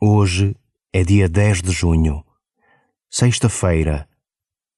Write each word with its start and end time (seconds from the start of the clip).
Hoje 0.00 0.54
é 0.92 1.02
dia 1.02 1.28
10 1.28 1.60
de 1.60 1.72
junho, 1.72 2.24
sexta-feira, 3.10 4.08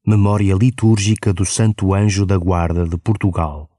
memória 0.03 0.55
litúrgica 0.55 1.31
do 1.31 1.45
Santo 1.45 1.93
Anjo 1.93 2.25
da 2.25 2.39
Guarda 2.39 2.89
de 2.89 2.97
Portugal. 2.97 3.70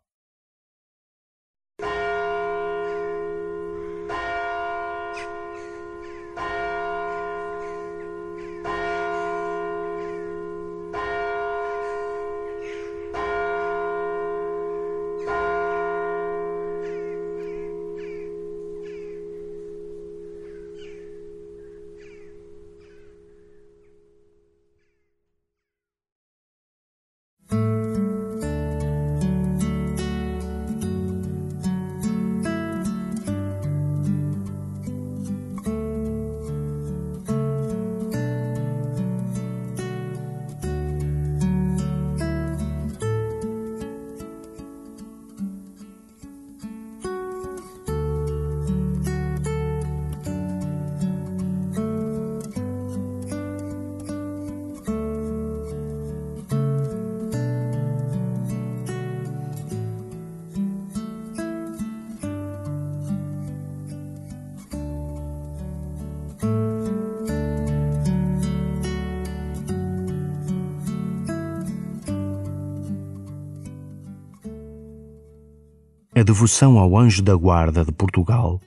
A 76.22 76.24
devoção 76.24 76.78
ao 76.78 76.96
anjo 76.96 77.24
da 77.24 77.36
guarda 77.36 77.84
de 77.84 77.92
Portugal 77.92 78.62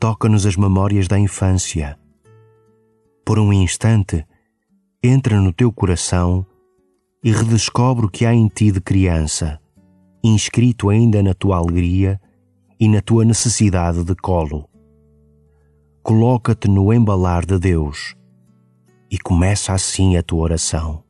toca-nos 0.00 0.46
as 0.46 0.56
memórias 0.56 1.06
da 1.06 1.18
infância. 1.18 1.98
Por 3.26 3.38
um 3.38 3.52
instante, 3.52 4.24
entra 5.04 5.38
no 5.38 5.52
teu 5.52 5.70
coração 5.70 6.46
e 7.22 7.30
redescobre 7.30 8.06
o 8.06 8.08
que 8.08 8.24
há 8.24 8.32
em 8.32 8.48
ti 8.48 8.72
de 8.72 8.80
criança, 8.80 9.60
inscrito 10.24 10.88
ainda 10.88 11.22
na 11.22 11.34
tua 11.34 11.58
alegria 11.58 12.18
e 12.80 12.88
na 12.88 13.02
tua 13.02 13.22
necessidade 13.22 14.02
de 14.02 14.14
colo. 14.14 14.66
Coloca-te 16.02 16.70
no 16.70 16.90
embalar 16.90 17.44
de 17.44 17.58
Deus 17.58 18.14
e 19.10 19.18
começa 19.18 19.74
assim 19.74 20.16
a 20.16 20.22
tua 20.22 20.44
oração. 20.44 21.05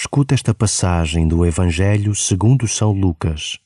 Escuta 0.00 0.32
esta 0.32 0.54
passagem 0.54 1.26
do 1.26 1.44
Evangelho 1.44 2.14
segundo 2.14 2.68
São 2.68 2.92
Lucas. 2.92 3.58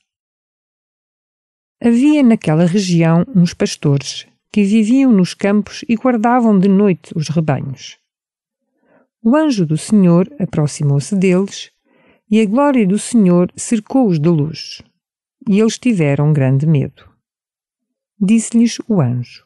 Havia 1.79 2.23
naquela 2.23 2.65
região 2.65 3.23
uns 3.35 3.53
pastores 3.53 4.25
que 4.51 4.63
viviam 4.63 5.11
nos 5.11 5.35
campos 5.35 5.85
e 5.87 5.95
guardavam 5.95 6.57
de 6.57 6.67
noite 6.67 7.15
os 7.15 7.29
rebanhos. 7.29 7.99
O 9.21 9.35
anjo 9.35 9.63
do 9.63 9.77
Senhor 9.77 10.27
aproximou-se 10.39 11.15
deles 11.15 11.69
e 12.31 12.41
a 12.41 12.45
glória 12.47 12.87
do 12.87 12.97
Senhor 12.97 13.53
cercou-os 13.55 14.19
de 14.19 14.29
luz, 14.29 14.81
e 15.47 15.59
eles 15.59 15.77
tiveram 15.77 16.33
grande 16.33 16.65
medo. 16.65 17.07
Disse-lhes 18.19 18.79
o 18.87 18.99
anjo: 18.99 19.45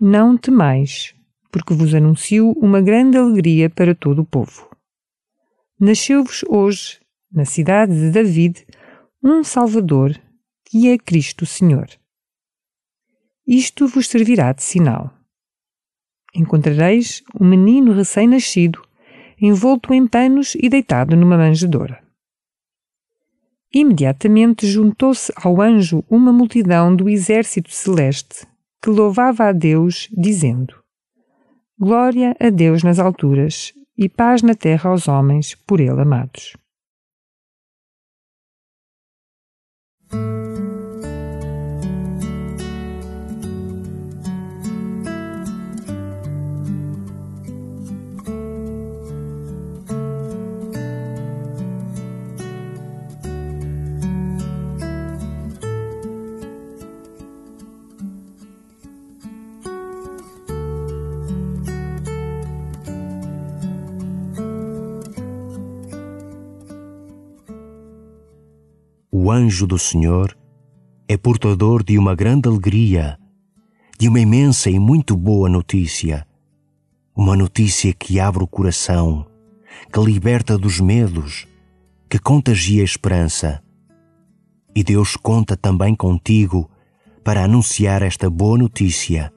Não 0.00 0.38
temais, 0.38 1.12
porque 1.50 1.74
vos 1.74 1.92
anuncio 1.92 2.52
uma 2.52 2.80
grande 2.80 3.18
alegria 3.18 3.68
para 3.68 3.96
todo 3.96 4.22
o 4.22 4.24
povo 4.24 4.72
nasceu-vos 5.78 6.44
hoje, 6.48 7.00
na 7.32 7.44
cidade 7.44 7.92
de 7.92 8.10
David, 8.10 8.66
um 9.22 9.42
Salvador, 9.42 10.18
que 10.64 10.88
é 10.88 10.98
Cristo 10.98 11.44
Senhor. 11.44 11.88
Isto 13.46 13.86
vos 13.86 14.08
servirá 14.08 14.52
de 14.52 14.62
sinal. 14.62 15.12
Encontrareis 16.34 17.22
um 17.38 17.46
menino 17.46 17.92
recém-nascido, 17.92 18.82
envolto 19.40 19.92
em 19.92 20.06
panos 20.06 20.54
e 20.54 20.68
deitado 20.68 21.16
numa 21.16 21.36
manjedoura. 21.36 22.02
Imediatamente 23.72 24.66
juntou-se 24.66 25.32
ao 25.36 25.60
anjo 25.60 26.04
uma 26.08 26.32
multidão 26.32 26.94
do 26.94 27.08
exército 27.08 27.70
celeste, 27.72 28.46
que 28.80 28.88
louvava 28.88 29.44
a 29.44 29.52
Deus, 29.52 30.08
dizendo: 30.12 30.74
Glória 31.78 32.36
a 32.38 32.50
Deus 32.50 32.82
nas 32.82 32.98
alturas 32.98 33.74
e 33.96 34.08
paz 34.08 34.42
na 34.42 34.54
terra 34.54 34.90
aos 34.90 35.08
homens 35.08 35.54
por 35.66 35.80
ele 35.80 36.00
amados. 36.00 36.56
O 69.24 69.30
anjo 69.30 69.66
do 69.66 69.78
Senhor 69.78 70.36
é 71.08 71.16
portador 71.16 71.82
de 71.82 71.96
uma 71.96 72.14
grande 72.14 72.46
alegria, 72.46 73.18
de 73.98 74.06
uma 74.06 74.20
imensa 74.20 74.68
e 74.68 74.78
muito 74.78 75.16
boa 75.16 75.48
notícia. 75.48 76.26
Uma 77.16 77.34
notícia 77.34 77.90
que 77.94 78.20
abre 78.20 78.44
o 78.44 78.46
coração, 78.46 79.24
que 79.90 79.98
liberta 79.98 80.58
dos 80.58 80.78
medos, 80.78 81.48
que 82.06 82.18
contagia 82.18 82.82
a 82.82 82.84
esperança. 82.84 83.62
E 84.76 84.84
Deus 84.84 85.16
conta 85.16 85.56
também 85.56 85.94
contigo 85.94 86.70
para 87.24 87.44
anunciar 87.44 88.02
esta 88.02 88.28
boa 88.28 88.58
notícia 88.58 89.32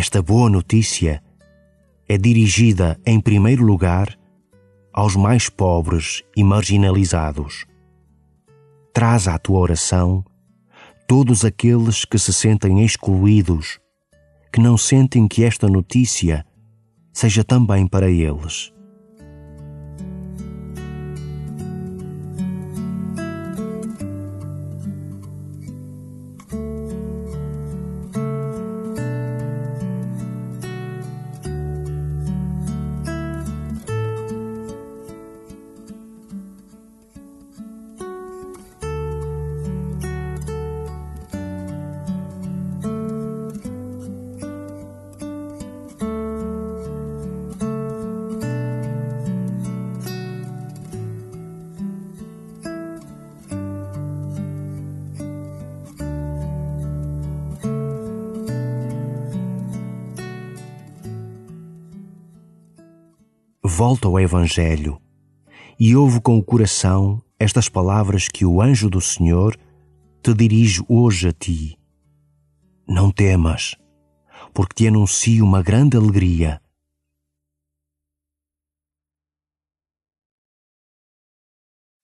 Esta 0.00 0.22
boa 0.22 0.48
notícia 0.48 1.20
é 2.08 2.16
dirigida, 2.16 2.96
em 3.04 3.20
primeiro 3.20 3.64
lugar, 3.64 4.16
aos 4.92 5.16
mais 5.16 5.48
pobres 5.48 6.22
e 6.36 6.44
marginalizados. 6.44 7.66
Traz 8.94 9.26
à 9.26 9.36
tua 9.40 9.58
oração 9.58 10.24
todos 11.08 11.44
aqueles 11.44 12.04
que 12.04 12.16
se 12.16 12.32
sentem 12.32 12.84
excluídos, 12.84 13.80
que 14.52 14.60
não 14.60 14.78
sentem 14.78 15.26
que 15.26 15.42
esta 15.42 15.66
notícia 15.66 16.46
seja 17.12 17.42
também 17.42 17.84
para 17.84 18.08
eles. 18.08 18.72
Volta 63.68 64.08
ao 64.08 64.18
Evangelho 64.18 64.98
e 65.78 65.94
ouve 65.94 66.22
com 66.22 66.38
o 66.38 66.42
coração 66.42 67.22
estas 67.38 67.68
palavras 67.68 68.26
que 68.26 68.44
o 68.44 68.62
anjo 68.62 68.88
do 68.88 69.00
Senhor 69.00 69.54
te 70.22 70.32
dirige 70.32 70.82
hoje 70.88 71.28
a 71.28 71.32
ti. 71.32 71.78
Não 72.88 73.12
temas, 73.12 73.76
porque 74.54 74.74
te 74.74 74.88
anuncio 74.88 75.44
uma 75.44 75.62
grande 75.62 75.98
alegria. 75.98 76.62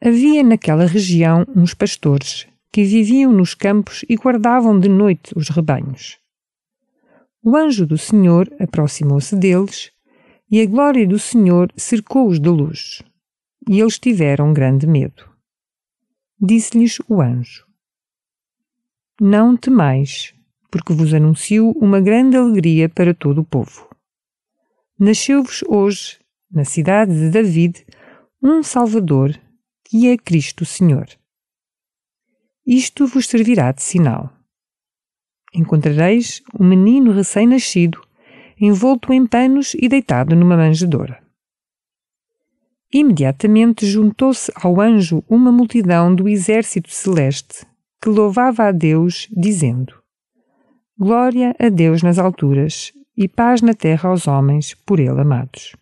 Havia 0.05 0.45
naquela 0.45 0.85
região 0.85 1.47
uns 1.57 1.73
pastores 1.73 2.47
que 2.71 2.85
viviam 2.85 3.33
nos 3.33 3.55
campos 3.55 4.05
e 4.07 4.17
guardavam 4.17 4.79
de 4.79 4.89
noite 4.91 5.33
os 5.35 5.49
rebanhos. 5.49 6.19
O 7.43 7.57
anjo 7.57 7.87
do 7.87 7.97
Senhor 7.97 8.55
aproximou-se 8.61 9.35
deles 9.35 9.94
e 10.51 10.61
a 10.61 10.67
glória 10.67 11.07
do 11.07 11.19
Senhor 11.19 11.73
cercou-os 11.77 12.39
de 12.39 12.49
luz, 12.49 13.03
e 13.69 13.81
eles 13.81 13.99
tiveram 13.99 14.53
grande 14.53 14.87
medo. 14.87 15.29
Disse-lhes 16.41 16.99
o 17.09 17.21
anjo: 17.21 17.67
Não 19.21 19.57
temais, 19.57 20.35
porque 20.71 20.93
vos 20.93 21.15
anuncio 21.15 21.71
uma 21.73 22.01
grande 22.01 22.37
alegria 22.37 22.89
para 22.89 23.15
todo 23.15 23.41
o 23.41 23.45
povo. 23.45 23.89
Nasceu-vos 24.99 25.63
hoje, 25.69 26.19
na 26.51 26.65
cidade 26.65 27.13
de 27.13 27.31
David, 27.31 27.85
um 28.43 28.63
Salvador, 28.63 29.39
que 29.85 30.09
é 30.09 30.17
Cristo 30.17 30.65
Senhor. 30.65 31.07
Isto 32.67 33.07
vos 33.07 33.27
servirá 33.27 33.73
de 33.73 33.83
sinal. 33.83 34.33
Encontrareis 35.55 36.43
um 36.59 36.67
menino 36.67 37.13
recém-nascido 37.13 38.01
envolto 38.61 39.13
em 39.13 39.27
panos 39.27 39.75
e 39.75 39.89
deitado 39.89 40.35
numa 40.37 40.57
manjedoura. 40.57 41.23
Imediatamente 42.93 43.87
juntou-se 43.87 44.53
ao 44.55 44.81
anjo 44.81 45.25
uma 45.29 45.51
multidão 45.51 46.15
do 46.15 46.29
exército 46.29 46.91
celeste, 46.91 47.67
que 48.01 48.09
louvava 48.09 48.65
a 48.65 48.73
Deus, 48.73 49.29
dizendo: 49.33 49.95
Glória 50.97 51.57
a 51.59 51.69
Deus 51.69 52.03
nas 52.03 52.19
alturas 52.19 52.93
e 53.17 53.27
paz 53.27 53.63
na 53.63 53.75
terra 53.75 54.11
aos 54.11 54.29
homens 54.29 54.75
por 54.87 55.01
ele 55.01 55.21
amados. 55.21 55.75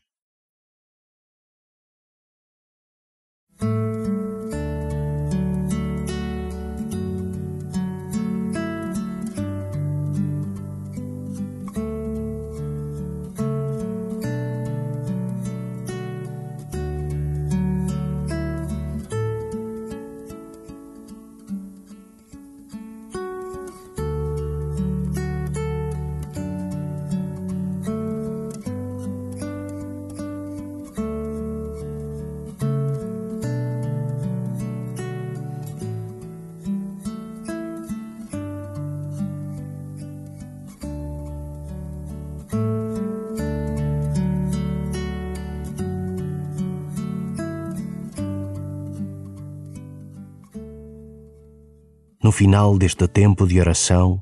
No 52.33 52.39
final 52.39 52.79
deste 52.79 53.07
tempo 53.07 53.47
de 53.47 53.61
oração, 53.61 54.19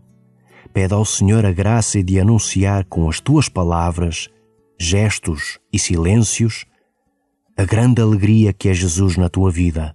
pede 0.75 0.93
ao 0.93 1.05
Senhor 1.05 1.47
a 1.47 1.53
graça 1.53 2.03
de 2.03 2.19
anunciar 2.19 2.85
com 2.87 3.09
as 3.09 3.21
tuas 3.21 3.49
palavras, 3.49 4.29
gestos 4.77 5.61
e 5.73 5.79
silêncios 5.79 6.65
a 7.57 7.65
grande 7.65 8.03
alegria 8.03 8.53
que 8.53 8.69
é 8.69 8.75
Jesus 8.75 9.17
na 9.17 9.29
tua 9.29 9.49
vida 9.49 9.95